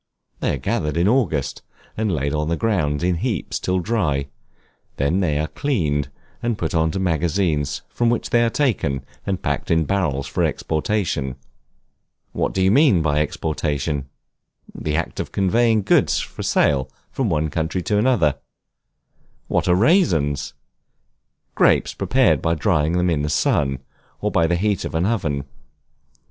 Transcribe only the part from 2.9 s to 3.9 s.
in heaps till